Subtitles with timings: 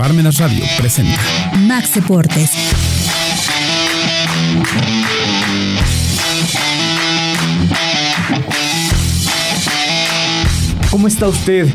[0.00, 1.20] Parmenas Radio presenta
[1.58, 2.52] Max Deportes.
[10.90, 11.68] ¿Cómo está usted?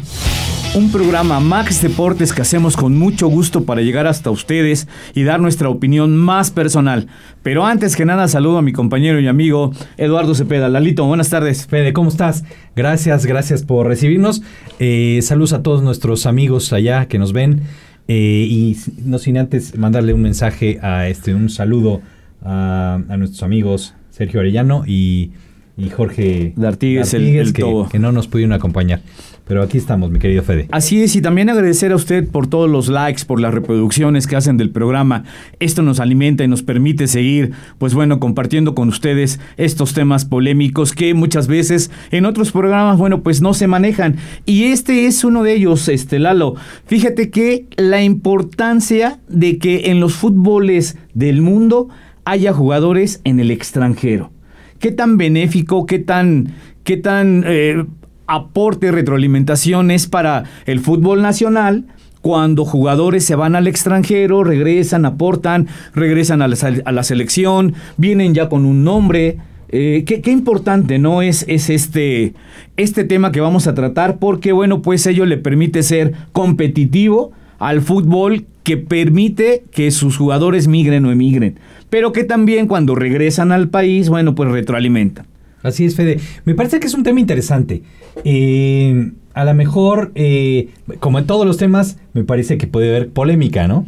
[0.73, 5.39] Un programa Max Deportes que hacemos con mucho gusto para llegar hasta ustedes y dar
[5.39, 7.05] nuestra opinión más personal.
[7.43, 10.67] Pero antes que nada saludo a mi compañero y amigo Eduardo Cepeda.
[10.67, 11.67] Lalito, buenas tardes.
[11.67, 12.43] Fede, ¿cómo estás?
[12.75, 14.41] Gracias, gracias por recibirnos.
[14.79, 17.61] Eh, saludos a todos nuestros amigos allá que nos ven.
[18.07, 22.01] Eh, y no sin antes mandarle un mensaje a este, un saludo
[22.43, 25.31] a, a nuestros amigos Sergio Arellano y,
[25.75, 27.89] y Jorge D'Artigues, el- el que, Tobo.
[27.89, 29.01] que no nos pudieron acompañar.
[29.47, 30.67] Pero aquí estamos, mi querido Fede.
[30.71, 34.35] Así es, y también agradecer a usted por todos los likes, por las reproducciones que
[34.35, 35.23] hacen del programa.
[35.59, 40.93] Esto nos alimenta y nos permite seguir, pues bueno, compartiendo con ustedes estos temas polémicos
[40.93, 44.15] que muchas veces en otros programas, bueno, pues no se manejan.
[44.47, 46.55] Y este es uno de ellos, este Lalo.
[46.87, 51.89] Fíjate que la importancia de que en los fútboles del mundo
[52.25, 54.31] haya jugadores en el extranjero.
[54.79, 57.85] ¿Qué tan benéfico, qué tan, qué tan eh,
[58.27, 61.85] aporte, retroalimentación es para el fútbol nacional?
[62.21, 68.65] Cuando jugadores se van al extranjero, regresan, aportan, regresan a la, selección, vienen ya con
[68.65, 69.37] un nombre.
[69.69, 71.21] Eh, qué, qué importante, ¿no?
[71.21, 72.33] Es, es este,
[72.77, 77.81] este tema que vamos a tratar, porque, bueno, pues ello le permite ser competitivo al
[77.81, 81.59] fútbol que permite que sus jugadores migren o emigren,
[81.91, 85.27] pero que también cuando regresan al país, bueno, pues retroalimentan.
[85.65, 86.19] Así es, Fede.
[86.45, 87.81] Me parece que es un tema interesante.
[88.23, 93.09] Eh, a lo mejor, eh, como en todos los temas, me parece que puede haber
[93.09, 93.85] polémica, ¿no?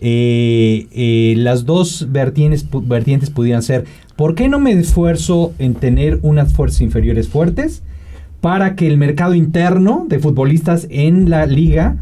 [0.00, 6.20] Eh, eh, las dos vertientes, vertientes pudieran ser, ¿por qué no me esfuerzo en tener
[6.22, 7.82] unas fuerzas inferiores fuertes
[8.40, 11.96] para que el mercado interno de futbolistas en la liga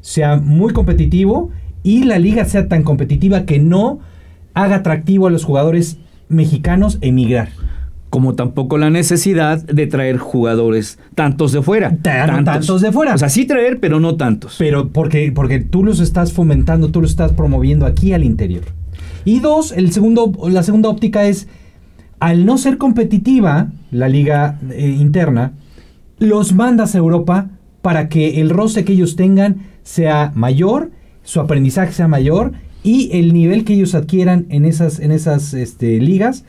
[0.00, 1.50] sea muy competitivo
[1.84, 4.00] y la liga sea tan competitiva que no
[4.54, 7.50] haga atractivo a los jugadores mexicanos emigrar?
[8.10, 11.96] Como tampoco la necesidad de traer jugadores tantos de fuera.
[12.36, 13.14] Tan- tantos de fuera.
[13.14, 14.56] O sea, sí traer, pero no tantos.
[14.58, 18.62] Pero porque, porque tú los estás fomentando, tú los estás promoviendo aquí al interior.
[19.24, 21.48] Y dos, el segundo, la segunda óptica es,
[22.20, 25.52] al no ser competitiva la liga eh, interna,
[26.18, 27.50] los mandas a Europa
[27.82, 30.90] para que el roce que ellos tengan sea mayor,
[31.24, 32.52] su aprendizaje sea mayor
[32.82, 36.44] y el nivel que ellos adquieran en esas, en esas este, ligas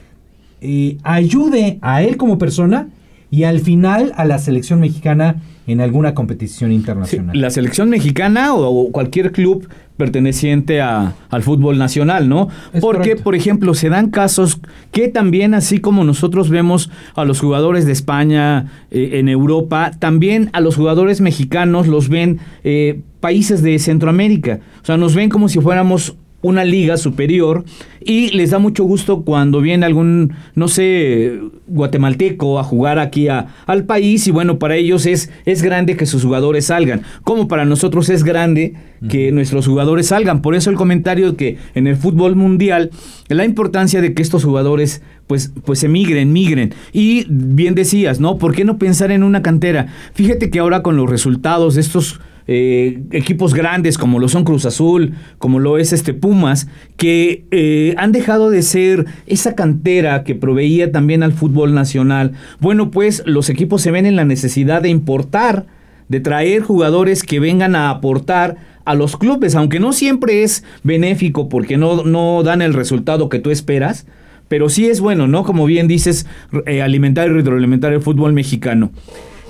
[0.62, 2.90] eh, ayude a él como persona
[3.30, 7.40] y al final a la selección mexicana en alguna competición Sí, internacional.
[7.40, 9.68] la selección mexicana o, o cualquier club
[9.98, 12.48] perteneciente a- al fútbol nacional, ¿no?
[12.72, 13.24] Es Porque, correcto.
[13.24, 17.92] por ejemplo, se dan casos que también, así como nosotros vemos a los jugadores de
[17.92, 24.60] España eh, en Europa, también a los jugadores mexicanos los ven eh, países de Centroamérica.
[24.82, 27.66] O sea, nos ven como si fuéramos una liga superior
[28.00, 33.48] y les da mucho gusto cuando viene algún, no sé, guatemalteco a jugar aquí a-
[33.66, 37.66] al país y bueno, para ellos es, es grande que sus jugadores salgan, como para
[37.66, 38.76] nosotros es grande
[39.10, 40.42] que nuestros jugadores salgan.
[40.42, 42.92] Por eso el comentario que en el fútbol mundial,
[43.30, 46.74] la importancia de que estos jugadores pues, pues emigren, migren.
[46.94, 48.38] Y bien decías, ¿no?
[48.38, 49.88] ¿Por qué no pensar en una cantera?
[50.14, 54.66] Fíjate que ahora con los resultados de estos eh, equipos grandes como lo son Cruz
[54.66, 60.34] Azul, como lo es este Pumas, que eh, han dejado de ser esa cantera que
[60.34, 62.32] proveía también al fútbol nacional.
[62.60, 65.66] Bueno, pues los equipos se ven en la necesidad de importar,
[66.08, 71.50] de traer jugadores que vengan a aportar a los clubes, aunque no siempre es benéfico
[71.50, 74.08] porque no, no dan el resultado que tú esperas.
[74.48, 75.44] Pero sí es bueno, ¿no?
[75.44, 76.26] Como bien dices,
[76.68, 78.92] eh, alimentar y retroalimentar el fútbol mexicano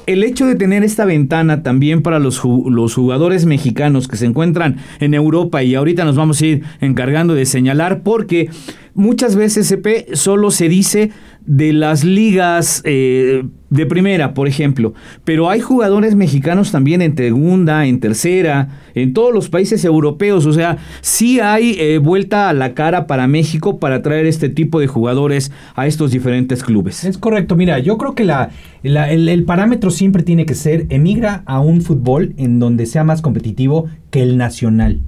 [0.07, 4.77] el hecho de tener esta ventana también para los, los jugadores mexicanos que se encuentran
[4.99, 8.49] en Europa y ahorita nos vamos a ir encargando de señalar porque
[8.93, 11.11] muchas veces CP solo se dice
[11.47, 14.93] de las ligas eh, de primera, por ejemplo,
[15.23, 20.51] pero hay jugadores mexicanos también en segunda, en tercera, en todos los países europeos, o
[20.51, 24.87] sea, sí hay eh, vuelta a la cara para México para traer este tipo de
[24.87, 27.05] jugadores a estos diferentes clubes.
[27.05, 28.51] Es correcto, mira, yo creo que la,
[28.83, 33.85] el parámetro siempre tiene que ser emigra a un fútbol en donde sea más competitivo
[34.11, 34.99] que el nacional,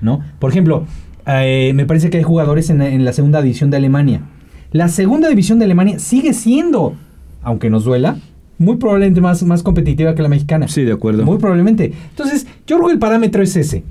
[0.00, 0.20] ¿no?
[0.40, 0.84] Por ejemplo,
[1.28, 4.22] eh, me parece que hay jugadores en, en la segunda división de Alemania.
[4.72, 6.94] La segunda división de Alemania sigue siendo,
[7.42, 8.18] aunque nos duela,
[8.58, 10.68] muy probablemente más, más competitiva que la mexicana.
[10.68, 11.24] Sí, de acuerdo.
[11.24, 11.92] Muy probablemente.
[12.10, 13.84] Entonces, yo creo que el parámetro es ese.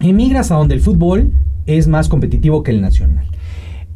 [0.00, 1.32] Emigras a donde el fútbol
[1.66, 3.26] es más competitivo que el nacional.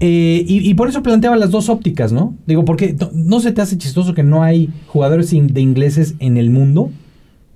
[0.01, 2.35] Eh, y, y por eso planteaba las dos ópticas, ¿no?
[2.47, 6.15] Digo, porque no, ¿no se te hace chistoso que no hay jugadores in- de ingleses
[6.21, 6.91] en el mundo?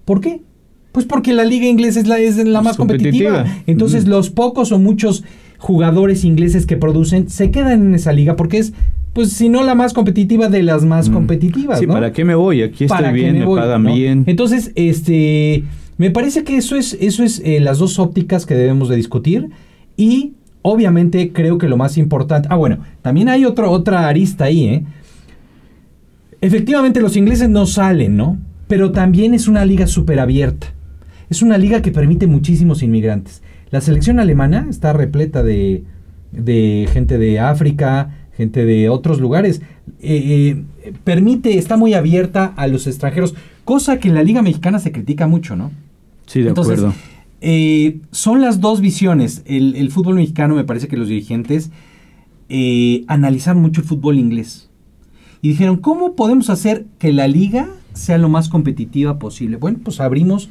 [0.05, 0.43] ¿Por qué?
[0.91, 3.47] Pues porque la liga inglesa es la, es la más competitiva.
[3.69, 5.23] Entonces, los pocos o muchos
[5.63, 8.73] jugadores ingleses que producen se quedan en esa liga porque es,
[9.13, 11.79] pues, si no la más competitiva de las más competitivas.
[11.79, 12.63] Sí, ¿para qué me voy?
[12.63, 14.25] Aquí estoy bien, me, pagan bien.
[14.27, 15.63] Entonces, este,
[15.99, 19.51] me parece que eso es, eso es eh, las dos ópticas que debemos de discutir
[19.97, 20.33] y
[20.63, 24.85] obviamente creo que lo más importante, ah, bueno, también hay otro, otra arista ahí, ¿eh?
[26.41, 28.37] Efectivamente, los ingleses no salen, ¿no?
[28.67, 30.75] Pero también es una liga súper abierta.
[31.31, 33.43] Es una liga que permite muchísimos inmigrantes.
[33.73, 35.83] La selección alemana está repleta de,
[36.31, 39.63] de gente de África, gente de otros lugares.
[40.01, 43.35] Eh, eh, permite, está muy abierta a los extranjeros,
[43.65, 45.73] cosa que en la liga mexicana se critica mucho, ¿no?
[46.27, 46.95] Sí, de acuerdo.
[47.41, 49.43] Eh, son las dos visiones.
[49.47, 51.71] El, fútbol mexicano, me parece que los dirigentes
[53.09, 54.69] analizaron mucho el fútbol inglés
[55.43, 59.57] y dijeron, ¿cómo podemos hacer que la liga sea lo más competitiva posible?
[59.57, 60.49] Bueno, pues abrimos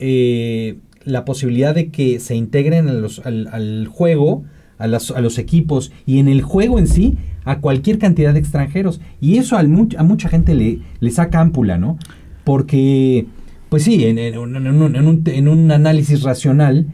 [0.00, 4.44] eh, la posibilidad de que se integren al, juego,
[4.76, 9.00] a, los equipos y en el juego en sí a cualquier cantidad de extranjeros.
[9.20, 11.96] Y eso a mucha gente le, le saca ámpula, ¿no?
[12.44, 13.26] Porque,
[13.68, 16.88] pues sí, en, un, en un análisis racional,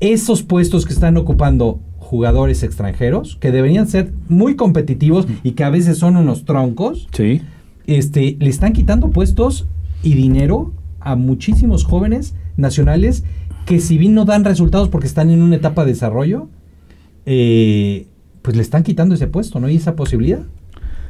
[0.00, 5.70] esos puestos que están ocupando jugadores extranjeros que deberían ser muy competitivos y que a
[5.70, 7.08] veces son unos troncos.
[7.12, 7.40] Sí.
[7.86, 9.66] Este, le están quitando puestos
[10.02, 13.24] y dinero a muchísimos jóvenes nacionales
[13.66, 16.48] que si bien no dan resultados porque están en una etapa de desarrollo,
[17.26, 18.06] eh,
[18.42, 19.68] pues le están quitando ese puesto, ¿no?
[19.68, 20.40] Y esa posibilidad.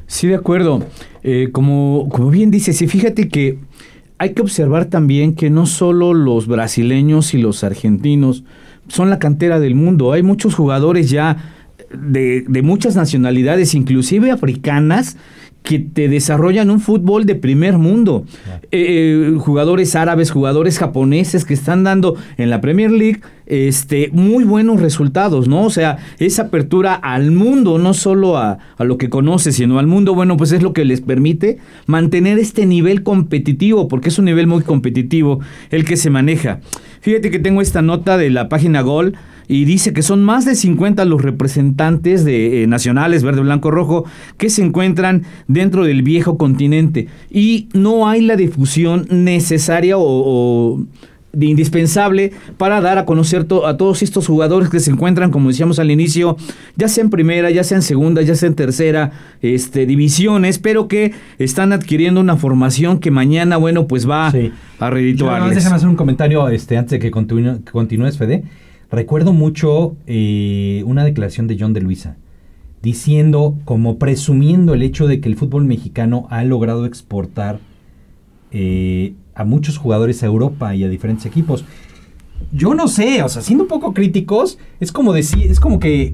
[0.06, 0.84] Sí, de acuerdo.
[1.22, 3.58] Eh, como, como bien dices, y fíjate que
[4.18, 8.44] hay que observar también que no solo los brasileños y los argentinos
[8.88, 10.12] son la cantera del mundo.
[10.12, 11.54] Hay muchos jugadores ya
[11.92, 15.16] de, de muchas nacionalidades, inclusive africanas,
[15.62, 18.24] que te desarrollan un fútbol de primer mundo.
[18.70, 24.44] Eh, eh, jugadores árabes, jugadores japoneses que están dando en la Premier League este, muy
[24.44, 25.64] buenos resultados, ¿no?
[25.64, 29.86] O sea, esa apertura al mundo, no solo a, a, lo que conoce, sino al
[29.86, 34.24] mundo, bueno, pues es lo que les permite mantener este nivel competitivo, porque es un
[34.24, 36.60] nivel muy competitivo el que se maneja.
[37.00, 39.14] Fíjate que tengo esta nota de la página Gol
[39.48, 44.04] y dice que son más de 50 los representantes de, eh, nacionales, verde, blanco, rojo,
[44.36, 47.08] que se encuentran dentro del viejo continente.
[47.30, 50.80] Y no hay la difusión necesaria o,
[51.34, 55.90] indispensable para dar a conocer a todos estos jugadores que se encuentran, como decíamos al
[55.90, 56.36] inicio,
[56.76, 60.88] ya sea en primera, ya sea en segunda, ya sea en tercera este, divisiones, pero
[60.88, 64.30] que están adquiriendo una formación que mañana, bueno, pues va
[64.78, 65.54] a redituarles.
[65.54, 68.44] déjame hacer un comentario este, antes de que continúes, Fede.
[68.92, 72.18] Recuerdo mucho eh, una declaración de John de Luisa
[72.82, 77.58] diciendo, como presumiendo el hecho de que el fútbol mexicano ha logrado exportar
[78.50, 81.64] eh, a muchos jugadores a Europa y a diferentes equipos.
[82.52, 86.12] Yo no sé, o sea, siendo un poco críticos, es como decir, es como que,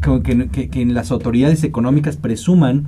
[0.52, 2.86] que, que las autoridades económicas presuman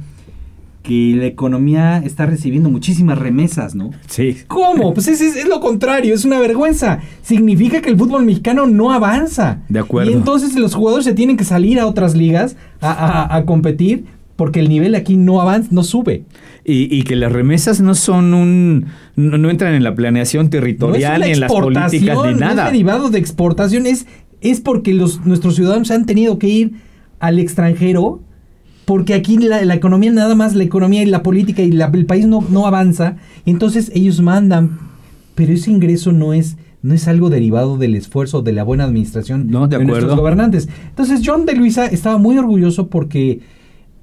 [0.83, 3.91] que la economía está recibiendo muchísimas remesas, ¿no?
[4.07, 4.39] Sí.
[4.47, 4.95] ¿Cómo?
[4.95, 7.01] Pues es, es, lo contrario, es una vergüenza.
[7.23, 9.61] Significa que el fútbol mexicano no avanza.
[9.69, 10.11] De acuerdo.
[10.11, 14.05] Y entonces los jugadores se tienen que salir a otras ligas a, competir
[14.37, 16.25] porque el nivel aquí no avanza, no sube.
[16.65, 18.87] Y, que las remesas no son un.
[19.17, 22.55] No, entran en la planeación territorial, ni en las políticas, ni nada.
[22.55, 24.07] No es derivado de exportación, es,
[24.41, 26.73] es porque los, nuestros ciudadanos han tenido que ir
[27.19, 28.23] al extranjero
[28.91, 32.45] porque aquí la, economía nada más, la economía y la política y el país no,
[32.51, 34.81] no avanza, entonces ellos mandan,
[35.37, 39.47] pero ese ingreso no es no es algo derivado del esfuerzo de la buena administración
[39.47, 40.69] de, nuestros gobernantes.
[40.89, 43.39] Entonces John de Luisa estaba muy orgulloso porque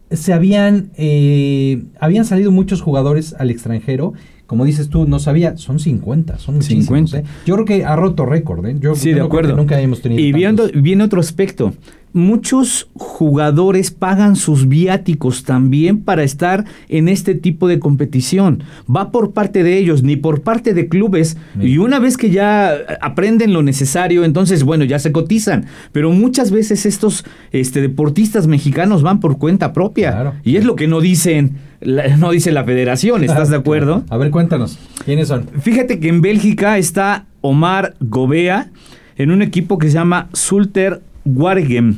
[0.09, 4.13] se habían, eh, habían salido muchos jugadores al extranjero.
[4.45, 7.17] Como dices tú, no sabía, son 50, son 50.
[7.17, 7.23] ¿eh?
[7.45, 8.65] Yo creo que ha roto récord.
[8.65, 8.77] ¿eh?
[8.79, 9.53] Yo, sí, de acuerdo.
[9.57, 10.21] nunca habíamos tenido.
[10.21, 11.73] Y viendo, viene otro aspecto
[12.13, 18.63] muchos jugadores pagan sus viáticos también para estar en este tipo de competición.
[18.93, 21.37] Va por parte de ellos, ni por parte de clubes.
[21.59, 25.65] Y una vez que ya aprenden lo necesario, entonces, bueno, ya se cotizan.
[25.91, 30.33] Pero muchas veces estos este, deportistas mexicanos van por cuenta propia.
[30.43, 31.57] Y es lo que no dicen.
[32.17, 34.03] no dice la federación, ¿estás de acuerdo?
[34.09, 35.47] A ver, cuéntanos, ¿quiénes son?
[35.61, 38.71] Fíjate que en Bélgica está Omar Gobea
[39.17, 41.97] en un equipo que se llama Sulter Wargem,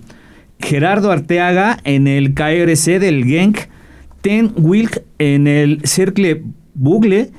[0.59, 3.59] Gerardo Arteaga en el KRC del Genk,
[4.21, 6.43] Ten Wilk en el Cercle
[6.73, 7.31] Bugle,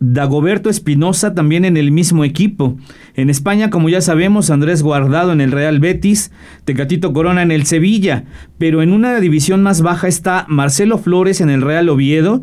[0.00, 2.76] Dagoberto Espinosa también en el mismo equipo.
[3.14, 6.30] En España, como ya sabemos, Andrés Guardado en el Real Betis,
[6.64, 8.24] Tecatito Corona en el Sevilla,
[8.58, 12.42] pero en una división más baja está Marcelo Flores en el Real Oviedo,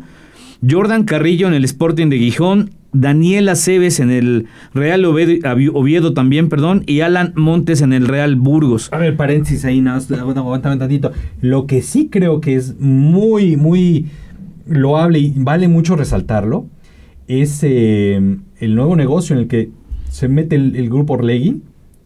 [0.68, 6.82] Jordan Carrillo en el Sporting de Gijón, Daniel Aceves en el Real Oviedo, también, perdón,
[6.86, 8.88] y Alan Montes en el Real Burgos.
[8.92, 11.12] A ver, paréntesis ahí, nada, aguántame un tantito.
[11.40, 14.06] Lo que sí creo que es muy, muy
[14.66, 16.66] loable y vale mucho resaltarlo
[17.28, 19.70] es eh, el nuevo negocio en el que
[20.10, 21.62] se mete el, grupo Orlegui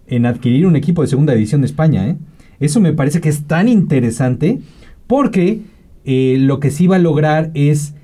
[0.08, 2.08] en adquirir un equipo de segunda división de España.
[2.08, 2.16] ¿eh?
[2.58, 4.58] Eso me parece que es tan interesante
[5.06, 5.60] porque
[6.04, 7.94] eh, lo que sí va a lograr es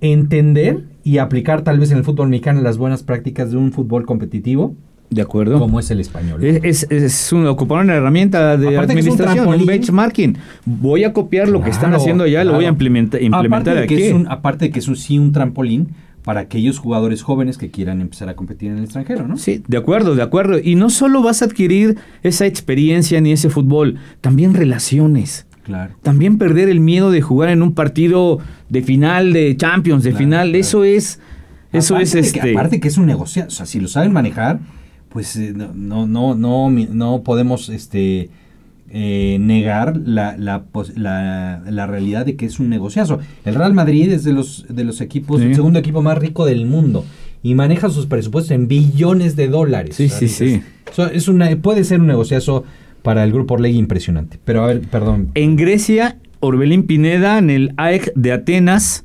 [0.00, 4.06] entender y aplicar tal vez en el fútbol mexicano las buenas prácticas de un fútbol
[4.06, 4.74] competitivo.
[5.10, 5.58] De acuerdo.
[5.58, 6.44] Como es el español.
[6.44, 10.38] Es, es, ocupar una herramienta de administración, un, benchmarking.
[10.64, 14.24] Voy a copiar lo que están haciendo allá, lo voy a implementar, implementar aparte aquí.
[14.28, 15.88] aparte de que es un, sí un trampolín
[16.22, 19.36] para aquellos jugadores jóvenes que quieran empezar a competir en el extranjero, ¿no?
[19.36, 20.58] Sí, de acuerdo, de acuerdo.
[20.62, 25.46] Y no solo vas a adquirir esa experiencia ni ese fútbol, también relaciones.
[25.64, 25.94] Claro.
[26.02, 28.38] También perder el miedo de jugar en un partido
[28.68, 31.20] de final de Champions, de final, eso es
[31.72, 34.58] eso es este aparte que es un negocio, o sea, si lo saben manejar,
[35.10, 38.30] pues eh, no no no no podemos este
[38.92, 40.64] eh, negar la, la,
[41.64, 43.20] la, realidad de que es un negociazo.
[43.44, 46.66] El Real Madrid es de los, de los equipos, el segundo equipo más rico del
[46.66, 47.04] mundo
[47.40, 49.94] y maneja sus presupuestos en billones de dólares.
[49.94, 50.62] Sí, sí, sí.
[51.12, 52.64] Es una, puede ser un negociazo
[53.02, 54.38] para el grupo Orlegui impresionante.
[54.44, 55.30] Pero a ver, perdón.
[55.34, 59.04] En Grecia, Orbelín Pineda, en el AEC de Atenas,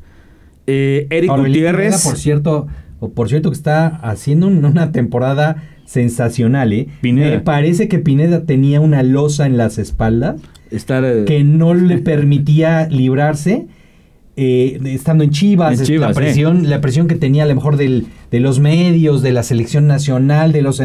[0.67, 2.03] eh, Eric Gutiérrez.
[2.03, 2.67] por cierto,
[3.13, 6.87] por cierto que está haciendo una temporada sensacional, ¿eh?
[7.01, 11.99] Me parece que Pineda tenía una losa en las espaldas Estar, eh, que no le
[11.99, 13.67] permitía librarse.
[14.37, 18.41] Eh, estando en Chivas, la presión, la presión que tenía a lo mejor del, de
[18.41, 20.81] los medios, de la selección nacional, de los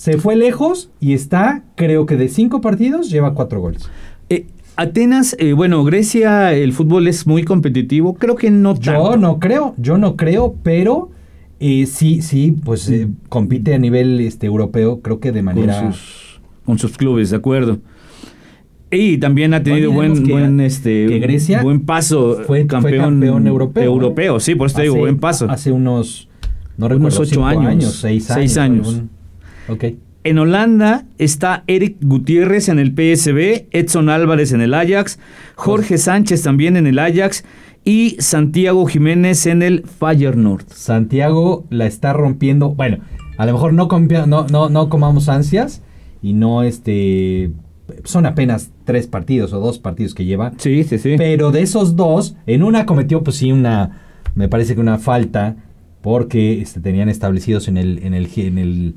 [0.00, 3.82] se fue lejos y está, creo que de cinco partidos lleva cuatro goles.
[4.30, 8.14] Eh, Atenas, bueno, Grecia, el fútbol es muy competitivo.
[8.14, 11.10] Creo que no Yo no creo, yo no creo, pero
[11.58, 15.92] eh, sí, sí, pues eh, compite a nivel este, europeo, creo que de manera...
[16.64, 17.80] Con sus, clubes, de acuerdo.
[18.90, 22.38] Y también ha tenido buen, buen, este, Grecia buen paso.
[22.46, 23.84] Fue campeón, europeo.
[23.84, 25.50] Europeo, sí, por eso te digo, buen paso.
[25.50, 26.30] Hace unos,
[26.78, 28.38] no unos ocho años, seis años.
[28.38, 29.02] Seis años.
[30.22, 35.18] En Holanda está Eric Gutiérrez en el PSB, Edson Álvarez en el Ajax,
[35.54, 37.44] Jorge Sánchez también en el Ajax
[37.84, 40.64] y Santiago Jiménez en el Feyenoord.
[40.68, 42.74] Santiago la está rompiendo.
[42.74, 42.98] Bueno,
[43.38, 43.88] a lo mejor no,
[44.26, 45.82] no, no, no comamos ansias
[46.22, 47.52] y no este
[48.04, 50.52] son apenas tres partidos o dos partidos que lleva.
[50.58, 51.14] Sí, sí, sí.
[51.16, 54.02] Pero de esos dos, en una cometió pues sí una,
[54.34, 55.56] me parece que una falta
[56.02, 58.94] porque este, tenían establecidos en el, en el, en el,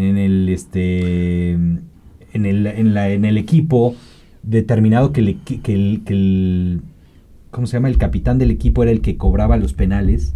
[0.00, 1.82] en el, este, en
[2.32, 3.94] el, en la, en el equipo
[4.42, 6.82] determinado que, le, que, que el
[7.50, 7.88] ¿cómo se llama?
[7.88, 10.34] El capitán del equipo era el que cobraba los penales.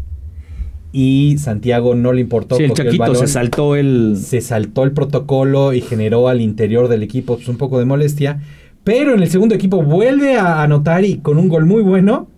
[0.92, 2.57] Y Santiago no le importó.
[2.57, 4.16] Sí, el Chaquito se saltó el...
[4.16, 8.40] Se saltó el protocolo y generó al interior del equipo pues, un poco de molestia.
[8.85, 12.28] Pero en el segundo equipo vuelve a anotar y con un gol muy bueno.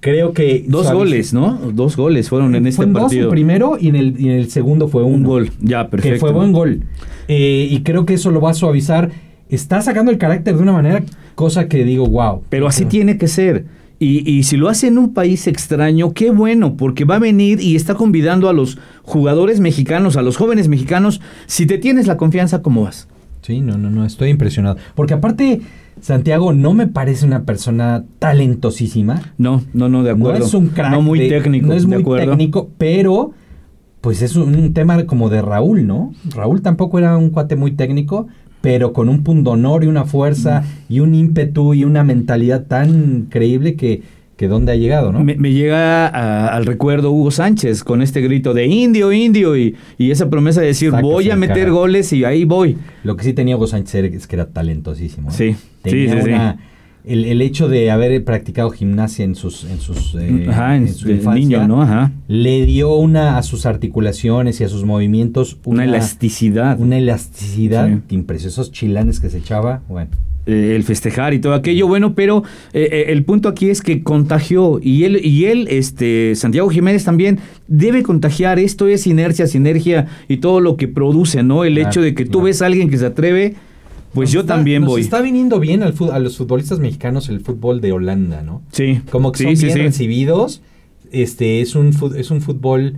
[0.00, 0.64] Creo que...
[0.66, 1.58] Dos goles, ¿no?
[1.72, 3.24] Dos goles fueron en este partido.
[3.24, 6.14] Dos, primero y en, el, y en el segundo fue un gol, ya, perfecto.
[6.14, 6.84] Que fue buen gol.
[7.28, 9.10] Eh, y creo que eso lo va a suavizar.
[9.50, 11.02] Está sacando el carácter de una manera,
[11.34, 12.42] cosa que digo, wow.
[12.48, 13.66] Pero así tiene que ser.
[14.02, 17.76] Y, si lo hace en un país extraño, qué bueno, porque va a venir y
[17.76, 21.20] está convidando a los jugadores mexicanos, a los jóvenes mexicanos.
[21.44, 23.08] Si te tienes la confianza, ¿cómo vas?
[23.42, 24.78] Sí, no, no, no, estoy impresionado.
[24.94, 25.60] Porque aparte,
[26.00, 29.20] Santiago no me parece una persona talentosísima.
[29.38, 30.38] No, no, no, de acuerdo.
[30.38, 30.92] No es un crack.
[30.92, 31.66] No muy técnico.
[31.66, 33.32] No es muy técnico, pero
[34.00, 36.12] pues es un tema como de Raúl, ¿no?
[36.34, 38.28] Raúl tampoco era un cuate muy técnico,
[38.60, 43.76] pero con un pundonor y una fuerza y un ímpetu y una mentalidad tan creíble
[43.76, 44.02] que,
[44.40, 45.22] que dónde ha llegado, ¿no?
[45.22, 46.06] Me, llega
[46.46, 50.68] al recuerdo Hugo Sánchez con este grito de indio, indio y, y esa promesa de
[50.68, 52.78] decir voy a meter goles y ahí voy.
[53.04, 55.28] Lo que sí tenía Hugo Sánchez es que era talentosísimo.
[55.28, 55.34] ¿eh?
[55.36, 56.58] Sí, tenía sí, una,
[57.04, 61.68] el, el, hecho de haber practicado gimnasia en sus en sus eh, en, su infancia,
[61.68, 61.82] ¿no?
[61.82, 62.10] Ajá.
[62.26, 68.14] le dio una a sus articulaciones y a sus movimientos una, elasticidad una elasticidad que
[68.14, 70.12] impresionó esos chilanes que se echaba bueno
[70.52, 72.42] eh, el festejar y todo aquello bueno pero
[72.72, 77.38] eh, el punto aquí es que contagió y él y él este Santiago Jiménez también
[77.68, 82.14] debe contagiar esto es inercia sinergia y todo lo que produce no el hecho de
[82.14, 83.56] que tú ves a alguien que se atreve
[84.12, 85.00] pues yo también voy.
[85.00, 88.62] Está viniendo bien al, a los futbolistas mexicanos el fútbol de Holanda, ¿no?
[88.72, 89.00] Sí.
[89.10, 90.62] Como que son bien recibidos.
[91.12, 92.96] Este, es un, es un fútbol,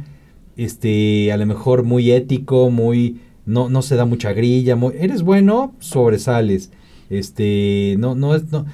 [0.57, 5.75] este, a lo mejor muy ético, muy, no, no se da mucha grilla, eres bueno,
[5.81, 6.71] sobresales.
[7.13, 8.67] Este, no, no es, no,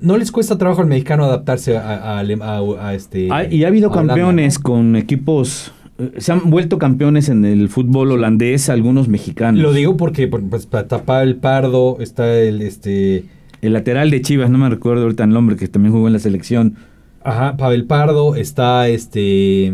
[0.00, 3.28] no les cuesta trabajo al mexicano adaptarse a, a, este.
[3.50, 8.70] y ha habido campeones con equipos eh, se han vuelto campeones en el fútbol holandés
[8.70, 9.60] algunos mexicanos.
[9.60, 13.24] Lo digo porque pues, para tapar el pardo está el este
[13.62, 16.18] el lateral de Chivas, no me recuerdo ahorita el nombre, que también jugó en la
[16.18, 16.74] selección.
[17.22, 19.72] Ajá, Pavel Pardo, está este.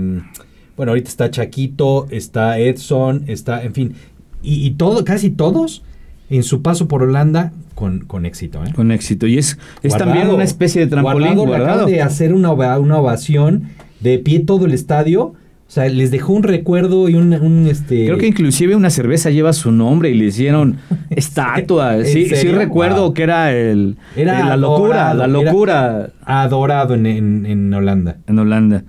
[0.76, 3.94] Bueno, ahorita está Chaquito, está Edson, está, en fin.
[4.42, 5.82] Y, todo, casi todos
[6.30, 8.64] en su paso por Holanda con, con éxito.
[8.64, 8.72] ¿eh?
[8.74, 9.28] Con éxito.
[9.28, 11.36] Y es, es también una especie de trampolín.
[11.36, 13.68] Guardado, de hacer una, una ovación
[14.00, 15.34] de pie todo el estadio
[15.68, 18.06] o sea, les dejó un recuerdo y un, este.
[18.06, 20.78] Creo que inclusive una cerveza lleva su nombre y le hicieron
[21.10, 22.04] estatua.
[22.04, 23.96] sí, sí recuerdo que era el.
[24.16, 26.08] Era la locura, la locura.
[26.24, 28.16] Adorado en, en, Holanda.
[28.26, 28.84] En Holanda.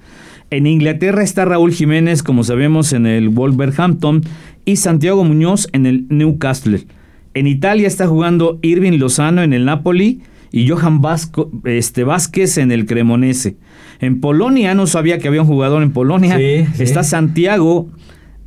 [0.52, 4.22] En Inglaterra está Raúl Jiménez, como sabemos, en el Wolverhampton
[4.64, 6.88] y Santiago Muñoz en el Newcastle.
[7.40, 10.20] En Italia está jugando Irving Lozano en el Napoli
[10.52, 13.56] y Johan Vasco, este, Vázquez en el Cremonese.
[14.02, 16.38] En Polonia, no sabía que había un jugador en Polonia.
[16.38, 17.88] Está Santiago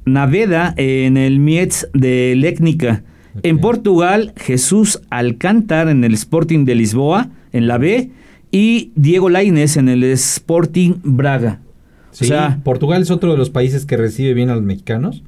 [0.05, 3.03] Naveda en el Mietz de Lécnica.
[3.43, 8.11] En Portugal, Jesús Alcántar en el Sporting de Lisboa, en la B,
[8.51, 11.63] y Diego Lainez en el Sporting Braga.
[12.11, 15.23] o sea, Portugal es otro de los países que recibe bien a los mexicanos.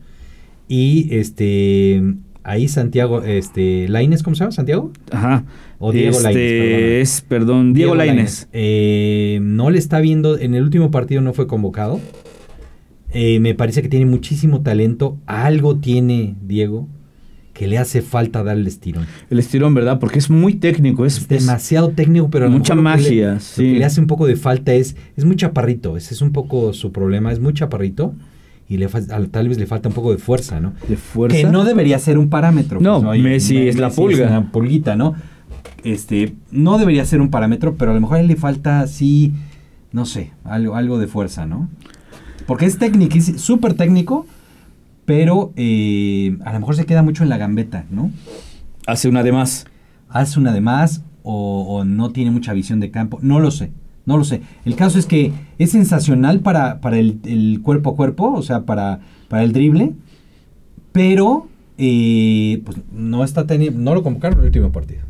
[0.69, 2.03] Y este
[2.45, 4.53] ahí Santiago, este, Laines, ¿cómo se llama?
[4.53, 4.93] ¿Santiago?
[5.11, 5.45] Ajá.
[5.79, 10.91] O Diego este, Es, perdón, Diego, Diego eh, no le está viendo, en el último
[10.91, 12.01] partido no fue convocado.
[13.13, 15.19] Eh, me parece que tiene muchísimo talento.
[15.27, 16.89] Algo tiene Diego
[17.53, 19.07] que le hace falta darle el estirón.
[19.31, 20.01] El estirón, ¿verdad?
[20.01, 21.07] Porque es muy técnico.
[21.07, 23.35] Es, demasiado técnico, pero mucha magia.
[23.35, 23.63] le, sí.
[23.63, 25.97] Lo que le hace un poco de falta es, es muy chaparrito.
[25.97, 27.33] Ese es un poco su problema.
[27.33, 28.15] Es muy chaparrito
[28.69, 30.73] y le tal vez le falta un poco de fuerza, ¿no?
[30.89, 31.37] De fuerza.
[31.37, 32.81] Que no debería ser un parámetro.
[32.81, 34.25] No, pues, Messi es la pulga.
[34.25, 35.15] Es una pulguita, ¿no?
[35.83, 39.35] Este, no debería ser un parámetro, pero a lo mejor a él le falta, sí,
[39.93, 41.69] no sé, algo, algo de fuerza, ¿no?
[42.47, 44.27] Porque es técnico, es súper técnico,
[45.05, 48.11] pero eh, a lo mejor se queda mucho en la gambeta, ¿no?
[48.87, 49.67] Hace una de más.
[50.09, 53.73] Hace una de más o, o no tiene mucha visión de campo, no lo sé.
[54.07, 54.43] No lo sé.
[54.65, 59.01] El caso es que es sensacional para, para el, cuerpo a cuerpo, o sea, para,
[59.29, 59.93] para el drible,
[60.93, 65.01] pero eh, pues no está teniendo, no lo convocaron en el último partido.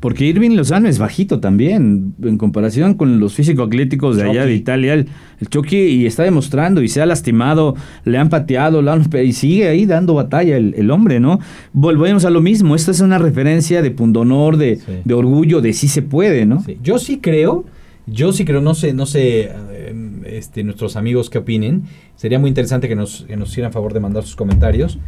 [0.00, 4.94] Porque Irving Lozano es bajito también, en comparación con los físico-atléticos de allá de Italia.
[4.94, 5.08] El,
[5.48, 8.82] Chucky y está demostrando y se ha lastimado, le han pateado,
[9.24, 11.40] y sigue ahí dando batalla el, hombre, ¿no?
[11.72, 15.88] Volvemos a lo mismo, esta es una referencia de pundonor, de, de orgullo, de sí
[15.88, 16.64] se puede, ¿no?
[16.82, 17.64] Yo sí creo
[18.06, 19.94] yo sí creo, no sé, no sé, eh,
[20.26, 21.84] este, nuestros amigos qué opinen.
[22.16, 24.98] Sería muy interesante que nos, que nos hicieran favor de mandar sus comentarios.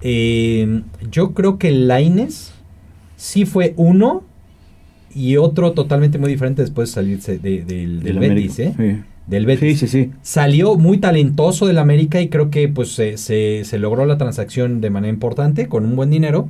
[0.00, 2.52] Eh, yo creo que Laines
[3.16, 4.24] sí fue uno
[5.14, 9.04] y otro totalmente muy diferente después de salirse del, del Betis, ¿eh?
[9.26, 9.78] Del Betis.
[9.78, 10.10] Sí, sí, sí.
[10.22, 14.90] Salió muy talentoso del América y creo que pues se, se logró la transacción de
[14.90, 16.48] manera importante, con un buen dinero.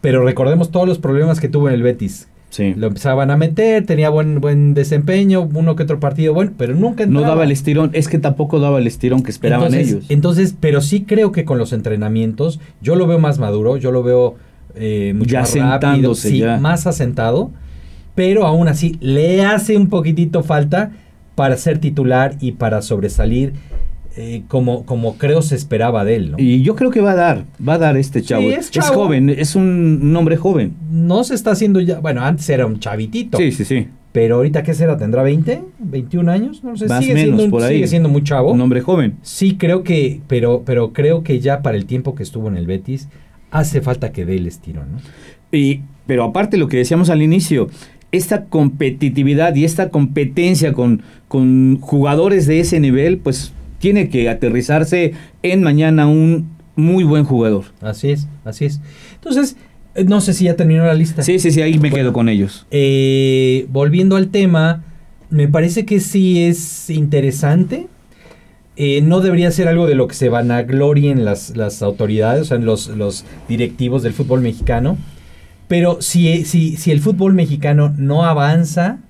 [0.00, 2.26] Pero recordemos todos los problemas que tuvo en el Betis
[2.58, 7.04] lo empezaban a meter, tenía buen buen desempeño, uno que otro partido bueno, pero nunca
[7.04, 7.26] entraba.
[7.26, 10.04] No daba el estirón, es que tampoco daba el estirón que esperaban ellos.
[10.08, 14.02] Entonces, pero sí creo que con los entrenamientos, yo lo veo más maduro, yo lo
[14.02, 14.36] veo
[14.74, 17.50] eh, mucho más rápido, sí, más asentado,
[18.14, 20.92] pero aún así le hace un poquitito falta
[21.34, 23.54] para ser titular y para sobresalir
[24.16, 26.30] eh, como, como creo se esperaba de él.
[26.32, 26.36] ¿no?
[26.38, 28.42] Y yo creo que va a dar, va a dar este chavo.
[28.50, 30.74] es, joven, es un, hombre joven.
[30.90, 33.38] No se está haciendo ya, bueno, antes era un chavitito.
[33.38, 33.88] Sí, sí, sí.
[34.12, 34.98] Pero ahorita, ¿qué será?
[34.98, 35.62] ¿Tendrá 20?
[35.82, 36.62] ¿21 años?
[36.62, 37.76] No sé, sigue, siendo, por ahí.
[37.76, 38.52] sigue siendo muy chavo.
[38.52, 39.16] Un hombre joven.
[39.22, 42.66] Sí, creo que, pero, pero creo que ya para el tiempo que estuvo en el
[42.66, 43.08] Betis,
[43.50, 44.98] hace falta que dé el estilo, ¿no?
[45.50, 47.68] Y, pero aparte lo que decíamos al inicio,
[48.10, 55.12] esta competitividad y esta competencia con, con jugadores de ese nivel, pues tiene que aterrizarse
[55.42, 57.64] en mañana un muy buen jugador.
[57.80, 58.80] Así es, así es.
[59.14, 59.56] Entonces,
[59.96, 61.22] eh, no sé si ya terminó la lista.
[61.22, 62.64] Sí, sí, sí, ahí me quedo con ellos.
[62.70, 64.84] Eh, volviendo al tema,
[65.30, 67.88] me parece que sí es interesante.
[68.76, 72.42] Eh, no debería ser algo de lo que se van a glorien las, las autoridades,
[72.42, 74.96] o sea, los, los directivos del fútbol mexicano.
[75.66, 79.00] Pero si, si, si el fútbol mexicano no avanza,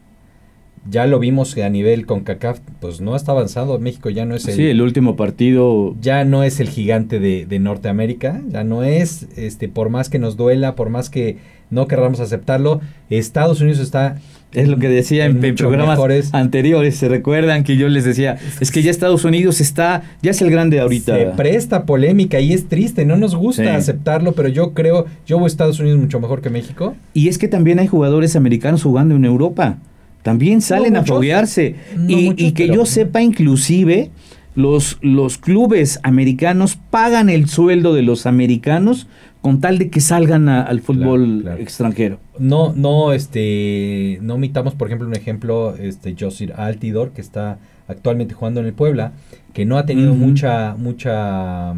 [0.90, 3.78] ya lo vimos a nivel con CACAF, pues no está avanzado.
[3.78, 4.54] México ya no es el.
[4.54, 5.94] Sí, el último partido.
[6.00, 8.40] Ya no es el gigante de, Norteamérica.
[8.48, 11.36] Ya no es, este, por más que nos duela, por más que
[11.70, 14.16] no querramos aceptarlo, Estados Unidos está.
[14.52, 15.98] Es lo que decía en, programas
[16.34, 16.96] anteriores.
[16.96, 20.50] Se recuerdan que yo les decía, es que ya Estados Unidos está, ya es el
[20.50, 21.16] grande ahorita.
[21.16, 25.46] Se presta polémica y es triste, no nos gusta aceptarlo, pero yo creo, yo veo
[25.46, 26.94] Estados Unidos mucho mejor que México.
[27.14, 29.78] Y es que también hay jugadores americanos jugando en Europa
[30.22, 31.76] también salen a foguearse.
[32.08, 34.10] y, que yo sepa, inclusive,
[34.54, 39.06] los, los clubes americanos pagan el sueldo de los americanos
[39.40, 42.20] con tal de que salgan al fútbol extranjero.
[42.38, 47.58] No, no, este, no omitamos, por ejemplo, un ejemplo, este, Josir Altidor, que está
[47.88, 49.12] actualmente jugando en el Puebla,
[49.52, 51.74] que no ha tenido mucha, mucha,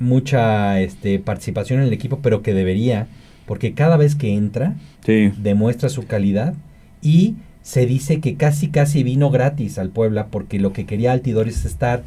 [0.00, 3.06] mucha, este, participación en el equipo, pero que debería,
[3.46, 4.74] porque cada vez que entra,
[5.06, 6.54] demuestra su calidad
[7.02, 11.48] y se dice que casi casi vino gratis al Puebla porque lo que quería Altidor
[11.48, 12.02] es estar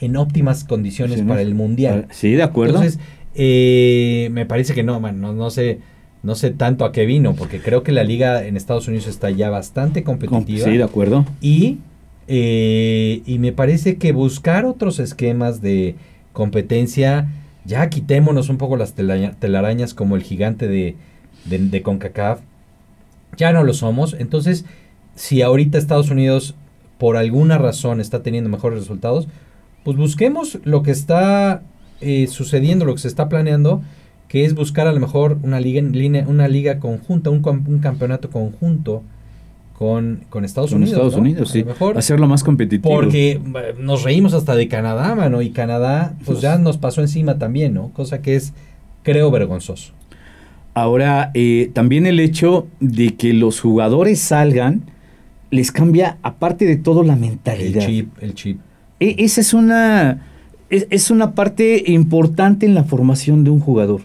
[0.00, 2.06] en óptimas condiciones para el mundial.
[2.10, 2.76] Sí, de acuerdo.
[2.76, 2.98] Entonces,
[3.34, 5.78] eh, me parece que no, no, no sé,
[6.22, 9.30] no sé tanto a qué vino, porque creo que la liga en Estados Unidos está
[9.30, 10.66] ya bastante competitiva.
[10.66, 11.24] Sí, de acuerdo.
[11.40, 11.78] Y,
[12.26, 15.94] eh, y me parece que buscar otros esquemas de
[16.32, 17.28] competencia,
[17.64, 20.96] ya quitémonos un poco las telarañas como el gigante de,
[21.44, 22.40] de, de CONCACAF,
[23.36, 24.14] ya no lo somos.
[24.18, 24.64] Entonces,
[25.14, 26.54] si ahorita Estados Unidos
[26.98, 29.28] por alguna razón está teniendo mejores resultados,
[29.84, 31.62] pues busquemos lo que está
[32.00, 33.82] eh, sucediendo, lo que se está planeando,
[34.28, 35.82] que es buscar a lo mejor una liga,
[36.26, 39.02] una liga conjunta, un, un campeonato conjunto
[39.82, 40.94] con, con Estados con Unidos.
[40.94, 41.64] Estados Unidos, sí.
[41.64, 42.94] Mejor, Hacerlo más competitivo.
[42.94, 43.40] Porque
[43.78, 47.90] nos reímos hasta de Canadá, mano, y Canadá, pues ya nos pasó encima también, ¿no?
[47.90, 48.52] Cosa que es,
[49.02, 49.92] creo, vergonzoso.
[50.74, 54.82] Ahora, eh, también el hecho de que los jugadores salgan
[55.50, 57.82] les cambia, aparte de todo, la mentalidad.
[57.82, 58.58] El chip, el chip.
[58.98, 60.26] E, esa es una,
[60.70, 64.00] es, una parte importante en la formación de un jugador.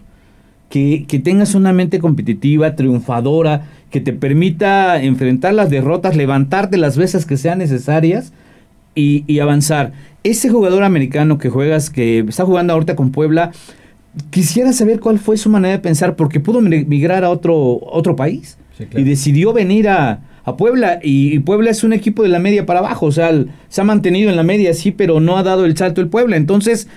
[0.68, 7.24] Que, tengas una mente competitiva, triunfadora, que te permita enfrentar las derrotas, levantarte las veces
[7.24, 8.34] que sean necesarias
[8.94, 9.92] y, y, avanzar.
[10.24, 13.52] Ese jugador americano que juegas, que está jugando ahorita con Puebla,
[14.30, 18.58] quisiera saber cuál fue su manera de pensar, porque pudo migrar a otro, otro país
[18.94, 22.80] y decidió venir a, a Puebla y, Puebla es un equipo de la media para
[22.80, 23.32] abajo, o sea,
[23.68, 26.36] se ha mantenido en la media sí, pero no ha dado el salto el Puebla,
[26.36, 26.88] entonces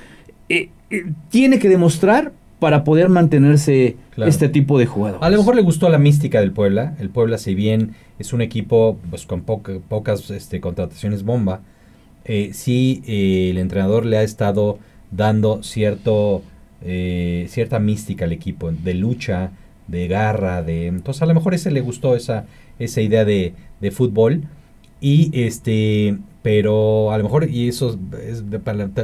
[0.50, 5.24] eh, eh, tiene que demostrar para poder mantenerse este tipo de jugadores.
[5.24, 8.42] A lo mejor le gustó la mística del Puebla, el Puebla si bien es un
[8.42, 11.62] equipo pues, con pocas este, contrataciones bomba,
[12.24, 14.78] eh, sí el entrenador le ha estado
[15.10, 16.44] dando cierto,
[16.84, 19.52] cierta mística al equipo, de lucha,
[19.88, 22.46] de garra, de entonces a lo mejor ese le gustó esa
[22.80, 24.44] esa idea de, de fútbol.
[25.00, 28.44] Y este pero a lo mejor y eso es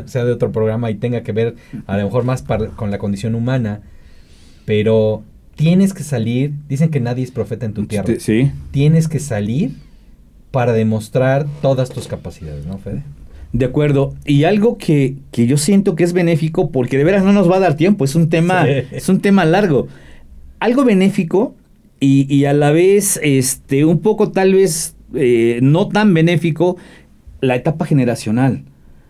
[0.05, 2.43] sea de otro programa y tenga que ver a lo mejor más
[2.75, 3.81] con la condición humana
[4.65, 5.23] pero
[5.55, 8.11] tienes que salir dicen que nadie es profeta en tu tierra.
[8.19, 8.51] sí.
[8.71, 9.71] Tienes que salir
[10.51, 13.03] para demostrar todas tus capacidades no Fede
[13.53, 14.13] de acuerdo.
[14.25, 17.57] Y algo que, que, yo siento que es benéfico, porque de veras no nos va
[17.57, 19.87] a dar tiempo, es un tema, es un tema largo
[20.59, 21.55] algo benéfico
[21.99, 26.77] y, a la vez este, un poco tal vez eh, no tan benéfico
[27.41, 28.63] la etapa generacional.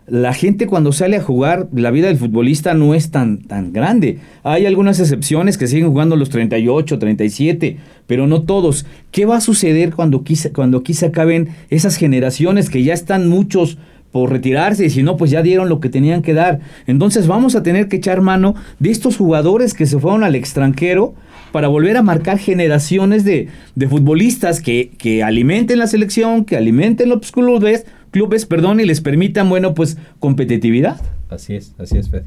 [0.06, 4.20] La gente cuando sale a jugar, la vida del futbolista no es tan, tan grande.
[4.44, 8.86] Hay algunas excepciones que siguen jugando los 38, 37, pero no todos.
[9.12, 13.28] ¿Qué va a suceder cuando quise cuando aquí se acaben esas generaciones que ya están
[13.28, 13.80] muchos
[14.12, 16.60] por retirarse y si no, pues ya dieron lo que tenían que dar?
[16.86, 21.14] Entonces vamos a tener que echar mano de estos jugadores que se fueron al extranjero
[21.52, 23.50] para volver a marcar generaciones de,
[23.90, 29.50] futbolistas que, que, alimenten la selección, que alimenten los clubes, clubes perdón, y les permitan,
[29.50, 31.02] bueno, pues competitividad.
[31.30, 32.26] Así es, así es, Fede.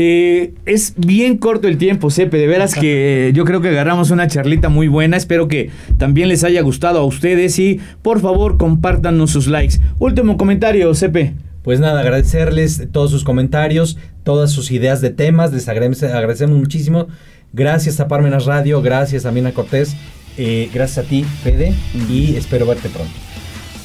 [0.00, 2.38] Eh, es bien corto el tiempo, Sepe.
[2.38, 5.16] De veras que yo creo que agarramos una charlita muy buena.
[5.16, 9.80] Espero que también les haya gustado a ustedes y por favor compártanos sus likes.
[9.98, 11.34] Último comentario, Sepe.
[11.64, 15.52] Pues nada, agradecerles todos sus comentarios, todas sus ideas de temas.
[15.52, 17.08] Les agradecemos muchísimo.
[17.52, 19.96] Gracias a Parmenas Radio, gracias a Mina Cortés,
[20.36, 21.74] eh, gracias a ti, Fede,
[22.08, 23.12] y espero verte pronto.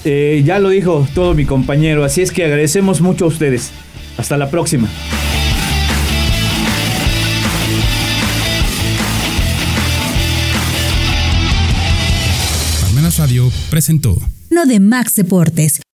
[0.05, 3.71] Eh, ya lo dijo todo mi compañero, así es que agradecemos mucho a ustedes.
[4.17, 4.89] Hasta la próxima.
[13.73, 14.15] Presentó.
[14.51, 15.83] No de Max Deportes.